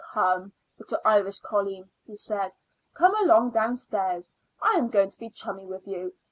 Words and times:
"Come, 0.15 0.53
little 0.79 0.97
Irish 1.05 1.37
colleen," 1.37 1.91
he 2.07 2.15
said. 2.15 2.53
"Come 2.95 3.13
along 3.21 3.51
downstairs. 3.51 4.31
I 4.59 4.71
am 4.71 4.87
going 4.89 5.11
to 5.11 5.19
be 5.19 5.29
chummy 5.29 5.67
with 5.67 5.87
you. 5.87 6.15